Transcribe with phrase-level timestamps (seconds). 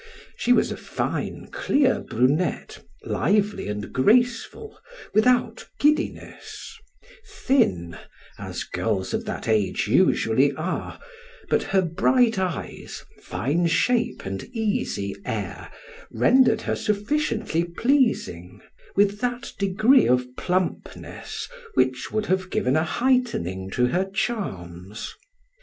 [0.35, 4.79] She was a fine clear brunette, lively and graceful,
[5.13, 6.75] without giddiness;
[7.23, 7.95] thin
[8.39, 10.99] as girls of that age usually are;
[11.51, 15.69] but her bright eyes, fine shape, and easy air,
[16.09, 18.59] rendered her sufficiently pleasing
[18.95, 25.13] with that degree of plumpness which would have given a heightening to her charms.